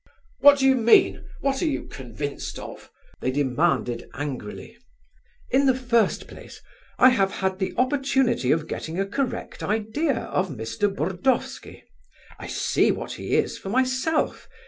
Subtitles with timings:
[0.39, 1.25] "What do you mean?
[1.41, 4.75] What are you convinced of?" they demanded angrily.
[5.51, 6.59] "In the first place,
[6.97, 10.91] I have had the opportunity of getting a correct idea of Mr.
[10.91, 11.83] Burdovsky.
[12.39, 14.47] I see what he is for myself.